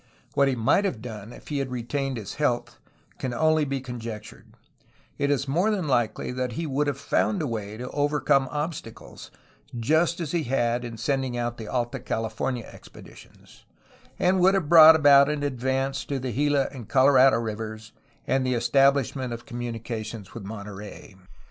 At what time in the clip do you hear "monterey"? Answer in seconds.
20.43-21.13